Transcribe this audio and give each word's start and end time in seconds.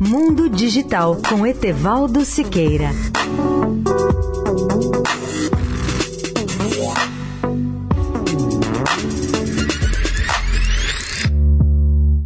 Mundo 0.00 0.48
Digital 0.48 1.20
com 1.28 1.46
Etevaldo 1.46 2.24
Siqueira. 2.24 2.90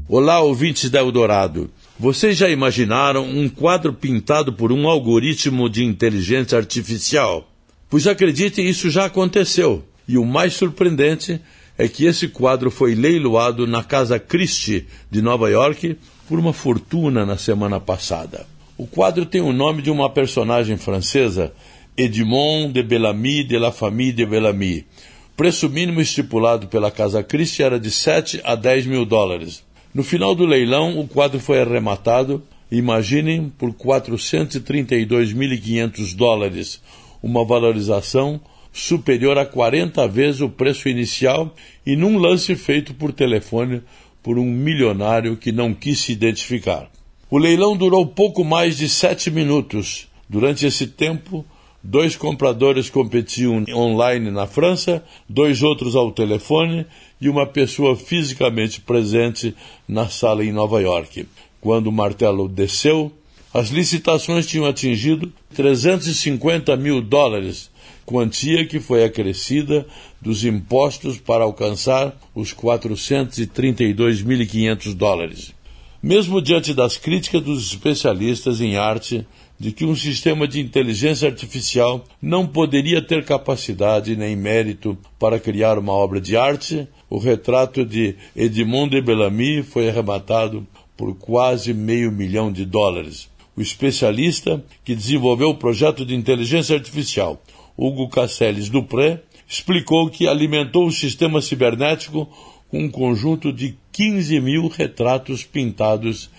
Olá, 0.08 0.40
ouvintes 0.40 0.88
da 0.88 1.00
Eldorado. 1.00 1.70
Vocês 1.98 2.38
já 2.38 2.48
imaginaram 2.48 3.28
um 3.28 3.46
quadro 3.46 3.92
pintado 3.92 4.50
por 4.50 4.72
um 4.72 4.88
algoritmo 4.88 5.68
de 5.68 5.84
inteligência 5.84 6.56
artificial? 6.56 7.46
Pois 7.90 8.06
acredite, 8.06 8.66
isso 8.66 8.88
já 8.88 9.04
aconteceu. 9.04 9.84
E 10.08 10.16
o 10.16 10.24
mais 10.24 10.54
surpreendente 10.54 11.40
é 11.76 11.86
que 11.88 12.06
esse 12.06 12.28
quadro 12.28 12.70
foi 12.70 12.94
leiloado 12.94 13.66
na 13.66 13.82
Casa 13.82 14.18
Christie 14.18 14.86
de 15.10 15.20
Nova 15.20 15.50
York 15.50 15.96
por 16.30 16.38
uma 16.38 16.52
fortuna 16.52 17.26
na 17.26 17.36
semana 17.36 17.80
passada. 17.80 18.46
O 18.78 18.86
quadro 18.86 19.26
tem 19.26 19.40
o 19.40 19.52
nome 19.52 19.82
de 19.82 19.90
uma 19.90 20.08
personagem 20.08 20.76
francesa, 20.76 21.52
Edmond 21.96 22.72
de 22.72 22.84
Bellamy 22.84 23.42
de 23.42 23.58
la 23.58 23.72
Famille 23.72 24.12
de 24.12 24.24
Bellamy. 24.24 24.86
O 25.32 25.36
preço 25.36 25.68
mínimo 25.68 26.00
estipulado 26.00 26.68
pela 26.68 26.88
Casa 26.88 27.20
Christie 27.20 27.64
era 27.64 27.80
de 27.80 27.90
7 27.90 28.42
a 28.44 28.54
10 28.54 28.86
mil 28.86 29.04
dólares. 29.04 29.64
No 29.92 30.04
final 30.04 30.36
do 30.36 30.46
leilão, 30.46 31.00
o 31.00 31.08
quadro 31.08 31.40
foi 31.40 31.60
arrematado, 31.60 32.44
imaginem, 32.70 33.52
por 33.58 33.72
432.500 33.72 36.14
dólares, 36.14 36.80
uma 37.20 37.44
valorização 37.44 38.40
superior 38.72 39.36
a 39.36 39.44
40 39.44 40.06
vezes 40.06 40.42
o 40.42 40.48
preço 40.48 40.88
inicial 40.88 41.52
e 41.84 41.96
num 41.96 42.18
lance 42.18 42.54
feito 42.54 42.94
por 42.94 43.12
telefone 43.12 43.82
por 44.22 44.38
um 44.38 44.44
milionário 44.44 45.36
que 45.36 45.52
não 45.52 45.72
quis 45.72 46.00
se 46.00 46.12
identificar. 46.12 46.90
O 47.30 47.38
leilão 47.38 47.76
durou 47.76 48.06
pouco 48.06 48.44
mais 48.44 48.76
de 48.76 48.88
sete 48.88 49.30
minutos. 49.30 50.08
Durante 50.28 50.66
esse 50.66 50.86
tempo, 50.86 51.44
dois 51.82 52.16
compradores 52.16 52.90
competiam 52.90 53.64
online 53.72 54.30
na 54.30 54.46
França, 54.46 55.04
dois 55.28 55.62
outros 55.62 55.94
ao 55.94 56.12
telefone 56.12 56.86
e 57.20 57.28
uma 57.28 57.46
pessoa 57.46 57.96
fisicamente 57.96 58.80
presente 58.80 59.54
na 59.86 60.08
sala 60.08 60.44
em 60.44 60.52
Nova 60.52 60.80
York. 60.80 61.26
Quando 61.60 61.86
o 61.86 61.92
martelo 61.92 62.48
desceu, 62.48 63.12
as 63.52 63.70
licitações 63.70 64.46
tinham 64.46 64.64
atingido 64.64 65.32
350 65.56 66.76
mil 66.76 67.02
dólares, 67.02 67.68
quantia 68.06 68.64
que 68.64 68.78
foi 68.78 69.02
acrescida 69.02 69.84
dos 70.20 70.44
impostos 70.44 71.18
para 71.18 71.42
alcançar 71.42 72.16
os 72.32 72.54
432.500 72.54 74.94
dólares. 74.94 75.52
Mesmo 76.00 76.40
diante 76.40 76.72
das 76.72 76.96
críticas 76.96 77.42
dos 77.42 77.72
especialistas 77.72 78.60
em 78.60 78.76
arte 78.76 79.26
de 79.58 79.72
que 79.72 79.84
um 79.84 79.96
sistema 79.96 80.46
de 80.46 80.60
inteligência 80.60 81.28
artificial 81.28 82.04
não 82.22 82.46
poderia 82.46 83.02
ter 83.02 83.24
capacidade 83.24 84.14
nem 84.16 84.36
mérito 84.36 84.96
para 85.18 85.40
criar 85.40 85.76
uma 85.76 85.92
obra 85.92 86.20
de 86.20 86.36
arte, 86.36 86.86
o 87.10 87.18
retrato 87.18 87.84
de 87.84 88.14
Edmond 88.34 88.90
de 88.90 89.02
Bellamy 89.02 89.64
foi 89.64 89.88
arrematado 89.88 90.64
por 90.96 91.16
quase 91.16 91.74
meio 91.74 92.12
milhão 92.12 92.52
de 92.52 92.64
dólares. 92.64 93.28
O 93.60 93.62
especialista 93.62 94.64
que 94.82 94.94
desenvolveu 94.94 95.50
o 95.50 95.54
projeto 95.54 96.06
de 96.06 96.14
inteligência 96.14 96.74
artificial, 96.74 97.42
Hugo 97.76 98.08
Casseles 98.08 98.70
Dupré, 98.70 99.20
explicou 99.46 100.08
que 100.08 100.26
alimentou 100.26 100.86
o 100.86 100.90
sistema 100.90 101.42
cibernético 101.42 102.26
com 102.70 102.84
um 102.84 102.90
conjunto 102.90 103.52
de 103.52 103.76
15 103.92 104.40
mil 104.40 104.66
retratos 104.68 105.44
pintados 105.44 106.30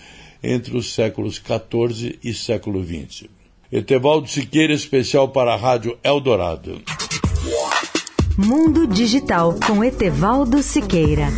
entre 0.42 0.76
os 0.76 0.92
séculos 0.94 1.36
XIV 1.36 2.18
e 2.24 2.34
século 2.34 2.84
XX. 2.84 3.28
Etevaldo 3.70 4.28
Siqueira, 4.28 4.72
especial 4.72 5.28
para 5.28 5.54
a 5.54 5.56
Rádio 5.56 5.96
Eldorado. 6.02 6.82
Mundo 8.36 8.84
Digital 8.88 9.54
com 9.64 9.84
Etevaldo 9.84 10.60
Siqueira. 10.60 11.28